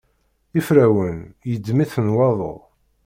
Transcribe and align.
Iferrawen 0.59 1.17
yeddem-ten 1.49 2.07
waḍu. 2.15 2.55